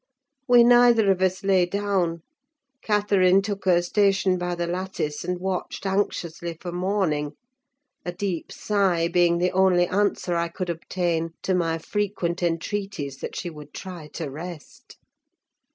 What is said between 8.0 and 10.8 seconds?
a deep sigh being the only answer I could